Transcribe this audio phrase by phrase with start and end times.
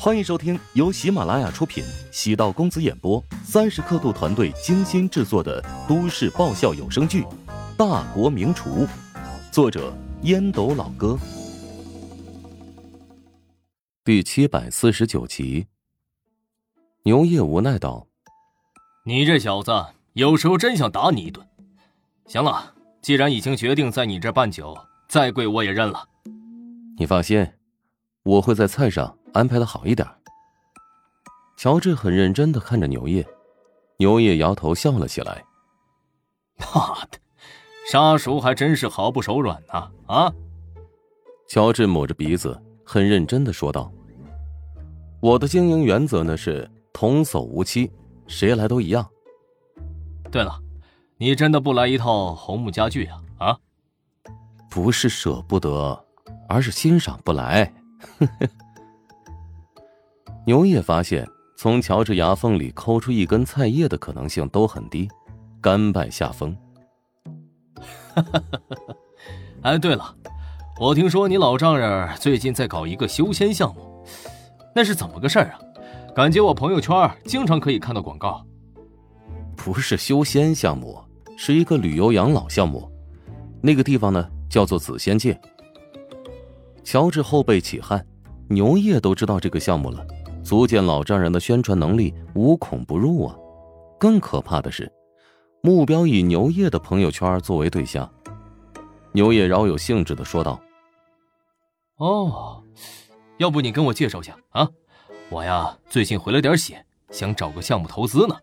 [0.00, 7.22] 欢迎收听由喜马拉雅出品、喜道公子演播、三十刻度团队精心制作的都市爆笑有声剧
[7.76, 8.86] 《大国名厨》，
[9.50, 9.92] 作者
[10.22, 11.18] 烟斗老哥，
[14.04, 15.66] 第七百四十九集。
[17.02, 18.06] 牛业无奈道
[19.04, 19.72] ：“你这小子，
[20.12, 21.44] 有时候真想打你一顿。
[22.26, 22.72] 行了，
[23.02, 24.78] 既然已经决定在你这办酒，
[25.08, 26.08] 再贵我也认了。
[26.96, 27.44] 你放心，
[28.28, 30.08] 我会在菜上。”安排的好一点。
[31.56, 33.24] 乔治很认真的看着牛叶，
[33.98, 35.44] 牛叶摇头笑了起来。
[36.58, 37.18] 妈的，
[37.92, 39.90] 杀熟还真是毫不手软呐！
[40.06, 40.32] 啊！
[41.46, 43.92] 乔治抹着鼻子，很认真的说道
[45.20, 47.92] ：“我的经营原则呢是童叟无欺，
[48.26, 49.06] 谁来都一样。”
[50.32, 50.58] 对了，
[51.18, 53.22] 你真的不来一套红木家具啊？
[53.38, 53.58] 啊？
[54.70, 56.04] 不是舍不得，
[56.48, 57.72] 而是欣赏不来。
[57.98, 58.48] 呵呵。
[60.46, 65.08] 牛叶发现，从乔治牙缝里抠出一根菜叶的可能性都很低，
[65.60, 66.56] 甘拜下风。
[69.62, 70.14] 哎，对了，
[70.80, 74.04] 我听说你老丈人最近在搞一个修仙项目，
[74.74, 75.58] 那是怎么个事儿啊？
[76.14, 78.44] 感觉我朋友圈经常可以看到广告。
[79.54, 80.98] 不是修仙项目，
[81.36, 82.90] 是一个旅游养老项目，
[83.60, 85.38] 那个地方呢叫做紫仙界。
[86.88, 88.02] 乔治后背起汗，
[88.48, 90.06] 牛业都知道这个项目了。
[90.42, 93.36] 足见老丈人的宣传能力无孔不入啊！
[94.00, 94.90] 更可怕的是，
[95.60, 98.10] 目标以牛业的朋友圈作为对象。
[99.12, 100.58] 牛业饶有兴致的说道
[102.00, 102.64] ：“哦，
[103.36, 104.66] 要不你跟我介绍下啊？
[105.28, 108.34] 我呀，最近回了点血，想找个项目投资呢。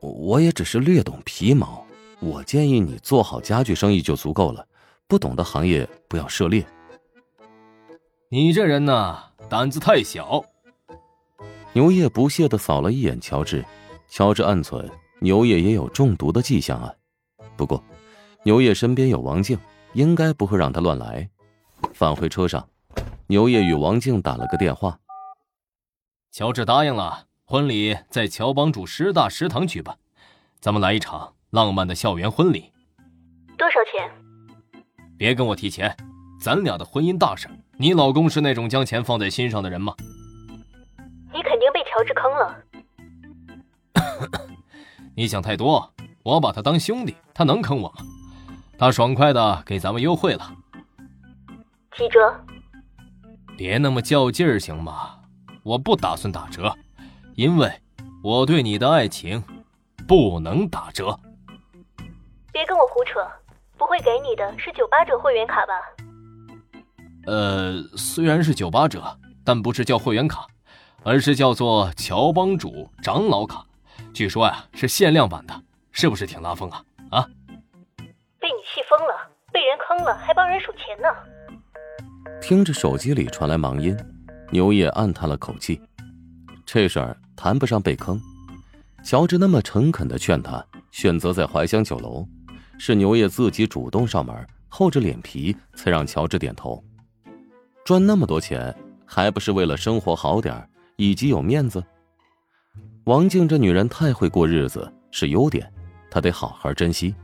[0.00, 1.84] 我也只是略懂皮毛，
[2.20, 4.64] 我建议你做好家具生意就足够了，
[5.08, 6.64] 不懂的行业不要涉猎。
[8.30, 10.44] 你这人呢，胆子太小。”
[11.72, 13.64] 牛叶不屑的扫了一眼乔治，
[14.06, 14.90] 乔治暗存
[15.20, 16.92] 牛叶也有中毒的迹象啊。
[17.56, 17.82] 不过，
[18.42, 19.58] 牛叶身边有王静，
[19.94, 21.28] 应该不会让他乱来。
[21.94, 22.68] 返回车上，
[23.28, 24.98] 牛叶与王静打了个电话。
[26.30, 29.96] 乔治答应了，婚礼在乔帮主师大食堂举办，
[30.60, 32.72] 咱们来一场浪漫的校园婚礼。
[33.56, 34.84] 多少钱？
[35.16, 35.96] 别跟我提钱，
[36.38, 37.48] 咱俩的婚姻大事，
[37.80, 39.94] 你老公是那种将钱放在心上的人吗？
[41.32, 42.58] 你肯定被乔治坑了，
[45.14, 45.88] 你想太多。
[46.24, 47.94] 我把他当兄弟，他能坑我吗？
[48.76, 50.52] 他爽快的给咱们优惠了，
[51.96, 52.18] 几折？
[53.56, 55.20] 别那么较劲儿行吗？
[55.62, 56.74] 我不打算打折，
[57.36, 57.72] 因为
[58.24, 59.42] 我对你的爱情
[60.06, 61.16] 不能打折。
[62.52, 63.20] 别跟我胡扯，
[63.78, 65.74] 不会给你的是九八折会员卡吧？
[67.28, 70.46] 呃，虽然是九八折，但不是叫会员卡。
[71.04, 73.64] 而是叫做乔帮主长老卡，
[74.12, 75.62] 据说呀是限量版的，
[75.92, 76.84] 是不是挺拉风啊？
[77.10, 77.28] 啊！
[78.40, 81.08] 被你气疯了，被人坑了还帮人数钱呢。
[82.42, 83.96] 听着手机里传来忙音，
[84.50, 85.80] 牛叶暗叹了口气。
[86.66, 88.20] 这事儿谈不上被坑，
[89.04, 92.26] 乔治那么诚恳的劝他选择在怀乡酒楼，
[92.76, 96.82] 是牛爷自己主动上门，厚着脸皮才让乔治点头。
[97.88, 98.76] 赚那么多钱，
[99.06, 100.54] 还不是为了生活好点？
[100.96, 101.82] 以及有面子，
[103.04, 105.72] 王静这女人太会过日子是优点，
[106.10, 107.14] 她得好好珍惜。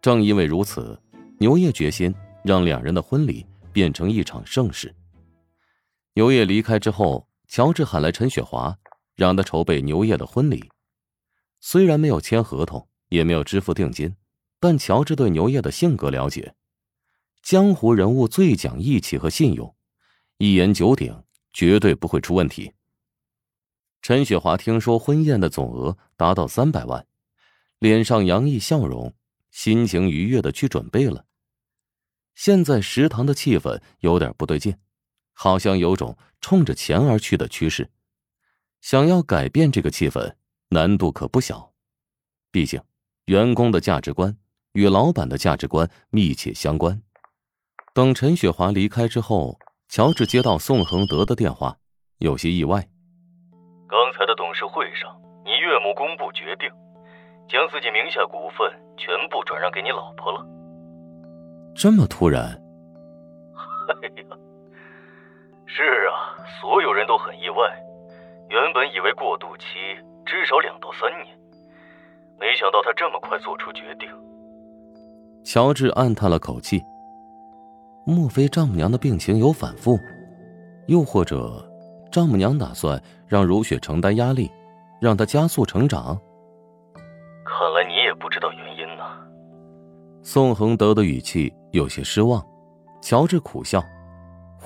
[0.00, 0.98] 正因为如此，
[1.38, 4.94] 牛叶决心让两人的婚礼变成一场盛事。
[6.14, 8.74] 牛叶离开之后，乔治喊来陈雪华，
[9.14, 10.70] 让他筹备牛叶的婚礼。
[11.60, 14.16] 虽然没有签合同，也没有支付定金，
[14.58, 16.54] 但乔治对牛叶的性格了解，
[17.46, 19.72] 江湖人物最讲义气和信用，
[20.38, 22.72] 一言九鼎，绝对不会出问题。
[24.02, 27.06] 陈雪华听说婚宴的总额达到三百万，
[27.78, 29.14] 脸上洋溢笑容，
[29.52, 31.24] 心情愉悦的去准备了。
[32.34, 34.76] 现在食堂的气氛有点不对劲，
[35.32, 37.88] 好像有种冲着钱而去的趋势。
[38.80, 40.34] 想要改变这个气氛，
[40.70, 41.72] 难度可不小。
[42.50, 42.82] 毕竟，
[43.26, 44.36] 员工的价值观
[44.72, 47.00] 与老板的价值观密切相关。
[47.96, 49.56] 等陈雪华离开之后，
[49.88, 51.74] 乔治接到宋恒德的电话，
[52.18, 52.86] 有些意外。
[53.88, 56.68] 刚才的董事会上，你岳母公布决定，
[57.48, 60.44] 将自己名下股份全部转让给你老婆了。
[61.74, 62.44] 这么突然？
[63.88, 64.36] 哎呀，
[65.64, 65.82] 是
[66.12, 67.82] 啊，所有人都很意外。
[68.50, 69.64] 原本以为过渡期
[70.26, 71.34] 至少两到三年，
[72.38, 74.06] 没想到他这么快做出决定。
[75.42, 76.82] 乔治暗叹了口气，
[78.08, 79.98] 莫非丈母娘的病情有反复？
[80.86, 81.68] 又或者？
[82.12, 84.48] 丈母娘打算让如雪承担压力，
[85.00, 86.16] 让她加速成长。
[87.44, 89.02] 看来你也不知道原因呢。
[90.22, 92.40] 宋恒德的语气有些失望。
[93.02, 93.82] 乔治苦笑：“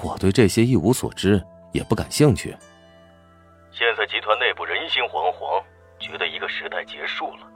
[0.05, 1.43] 我对这些一无所知，
[1.73, 2.55] 也不感兴趣。”
[3.73, 5.63] 现在集团内部人心惶惶，
[5.99, 7.47] 觉得一个时代结束了。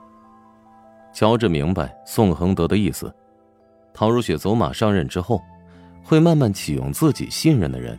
[1.13, 3.13] 乔治明白宋恒德的意思。
[3.93, 5.39] 陶如雪走马上任之后，
[6.05, 7.97] 会慢慢启用自己信任的人。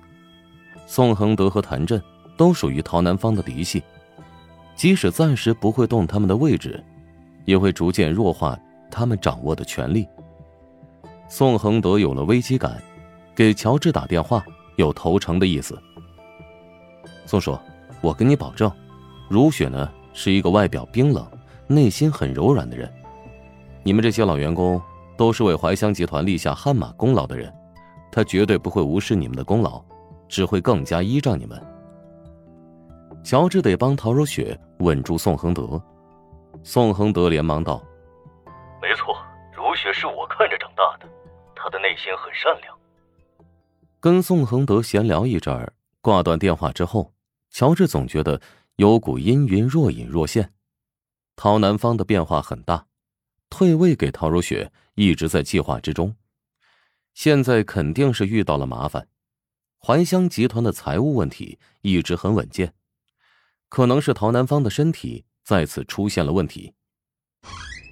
[0.87, 2.01] 宋恒德和谭震
[2.37, 3.83] 都属于陶南方的嫡系，
[4.77, 6.83] 即使暂时不会动他们的位置，
[7.45, 8.57] 也会逐渐弱化
[8.89, 10.07] 他们掌握的权力。
[11.29, 12.81] 宋恒德有了危机感，
[13.35, 14.45] 给乔治打电话，
[14.77, 15.77] 有投诚的意思。
[17.25, 17.59] 宋叔，
[18.01, 18.71] 我跟你保证，
[19.29, 21.29] 如雪呢是一个外表冰冷、
[21.67, 22.89] 内心很柔软的人。
[23.83, 24.81] 你们这些老员工
[25.17, 27.53] 都是为怀香集团立下汗马功劳的人，
[28.17, 29.85] 他绝对不会无视你们的功劳，
[30.27, 31.63] 只会更加依仗你们。
[33.23, 35.79] 乔治得帮陶如雪稳住宋恒德。
[36.63, 37.85] 宋恒德连忙道
[38.81, 39.15] ：“没错，
[39.55, 41.07] 如雪是我看着长大的，
[41.55, 42.75] 她的内心很善良。”
[44.01, 45.71] 跟宋恒德闲聊一阵儿，
[46.01, 47.13] 挂断电话之后，
[47.51, 48.41] 乔治总觉得
[48.77, 50.55] 有股阴云若隐若现。
[51.37, 52.87] 陶南方的变化很大。
[53.51, 56.17] 退位给陶如雪一直在计划之中，
[57.17, 59.09] 现在肯定是遇到了麻烦。
[59.79, 62.75] 怀香集团的财务问题一直很稳健，
[63.71, 66.75] 可能是陶南方的身体再次出现了问题。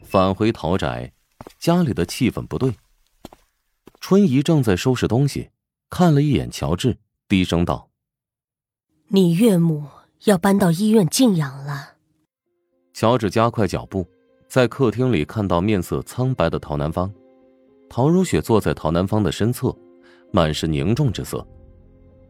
[0.03, 1.15] 返回陶宅，
[1.59, 2.75] 家里的气氛不对。
[3.99, 5.49] 春怡正在收拾东西，
[5.89, 7.89] 看了一眼乔治，低声道
[9.09, 9.87] ：“你岳母
[10.25, 11.95] 要搬到医院静养了。”
[12.93, 14.07] 乔治加快脚步。
[14.47, 17.13] 在客厅里看到面色苍白的陶南方，
[17.89, 19.75] 陶如雪坐在陶南方的身侧，
[20.33, 21.47] 满是凝重之色。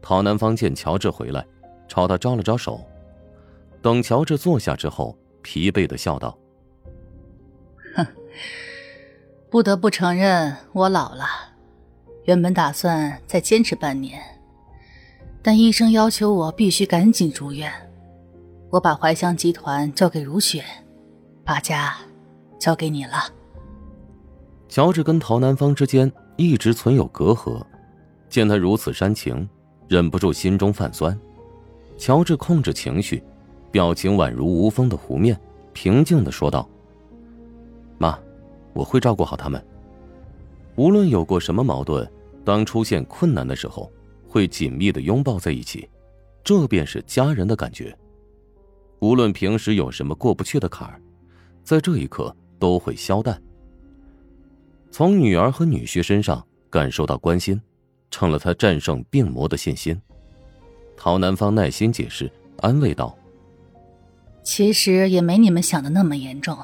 [0.01, 1.45] 陶南方见乔治回来，
[1.87, 2.79] 朝他招了招手。
[3.81, 6.37] 等乔治坐下之后，疲惫的笑道
[7.95, 8.05] ：“哼，
[9.49, 11.25] 不得不承认我老了。
[12.25, 14.21] 原本打算再坚持半年，
[15.41, 17.71] 但医生要求我必须赶紧住院。
[18.71, 20.63] 我把怀香集团交给如雪，
[21.43, 21.95] 把家。”
[22.57, 23.17] 交给你了。
[24.75, 27.65] 乔治跟陶南方之间一直存有隔阂，
[28.27, 29.47] 见他如此煽情，
[29.87, 31.17] 忍不住心中泛酸。
[31.97, 33.23] 乔治控制情绪，
[33.71, 35.39] 表情宛如无风的湖面，
[35.71, 36.69] 平静的说道
[37.97, 38.19] ：“妈，
[38.73, 39.65] 我会照顾好他们。
[40.75, 42.05] 无论有过什么矛盾，
[42.43, 43.89] 当出现困难的时候，
[44.27, 45.89] 会紧密的拥抱在一起，
[46.43, 47.97] 这便是家人的感觉。
[48.99, 51.01] 无论平时有什么过不去的坎儿，
[51.63, 53.41] 在这一刻。”都会消淡。
[54.97, 57.61] 从女儿和女婿身上感受到关心，
[58.09, 60.01] 成了他战胜病魔的信心。
[60.95, 63.13] 陶南方耐心解释，安慰道
[64.41, 66.57] ：“其实也没你们想的那么严重。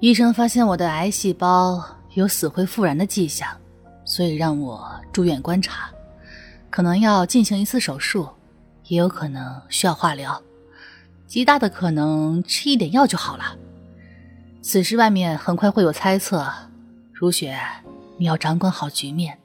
[0.00, 1.80] 医生发现我的癌细胞
[2.14, 3.48] 有死灰复燃的迹象，
[4.04, 5.92] 所以让我住院观察，
[6.70, 8.28] 可能要进行一次手术，
[8.88, 10.42] 也有可能需要化疗，
[11.28, 13.56] 极大的可能吃一点药就好了。”
[14.60, 16.44] 此事外面很快会有猜测，
[17.22, 17.56] 如雪，
[18.16, 19.38] 你要掌管好局面。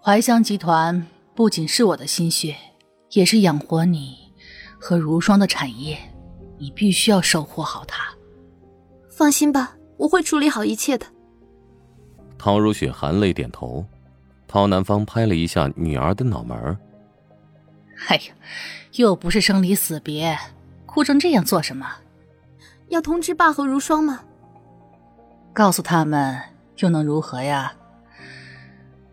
[0.00, 2.56] 怀香集团不仅是我的心血，
[3.10, 4.32] 也是养活你
[4.80, 5.98] 和如霜的产业，
[6.56, 8.08] 你必须要守护好它。
[9.10, 11.04] 放心吧，我会处理好一切的。
[12.38, 13.84] 陶如雪含泪点头，
[14.48, 16.78] 陶南方拍了一下女儿的脑门儿。
[18.08, 18.34] 哎呀，
[18.94, 20.34] 又不是生离死别，
[20.86, 21.86] 哭成这样做什么？
[22.88, 24.22] 要通知爸和如霜吗？
[25.52, 26.38] 告诉他们
[26.78, 27.72] 又能如何呀？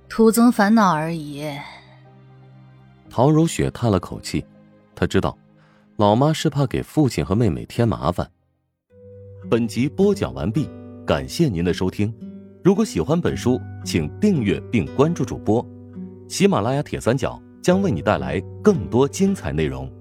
[0.10, 1.44] 徒增烦恼而已。
[3.10, 4.46] 陶如雪叹了口气，
[4.96, 5.38] 她知道，
[5.98, 8.30] 老妈是怕给父亲和妹妹添麻烦。
[9.50, 10.70] 本集播讲完毕，
[11.06, 12.14] 感谢您的收听。
[12.64, 15.66] 如果喜欢本书，请订阅并关注主播。
[16.28, 19.92] 喜马拉雅铁三角将为你带来更多精彩内容。